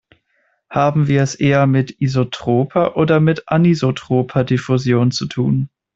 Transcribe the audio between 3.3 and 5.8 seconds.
anisotroper Diffusion zu tun?